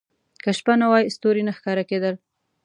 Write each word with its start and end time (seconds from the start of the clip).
•که 0.43 0.51
شپه 0.57 0.73
نه 0.81 0.87
وای، 0.91 1.13
ستوري 1.15 1.43
نه 1.47 1.53
ښکاره 1.57 1.83
کېدل. 1.89 2.15